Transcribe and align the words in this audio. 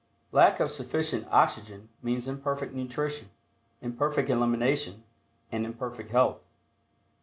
Lack 0.31 0.59
of 0.59 0.71
sufficient 0.71 1.27
oxygen 1.29 1.89
means 2.01 2.27
Imperfect 2.27 2.73
nutrition, 2.73 3.29
Imperfect 3.83 4.31
elimination 4.31 5.03
and 5.51 5.63
imperfect 5.63 6.09
health. 6.09 6.39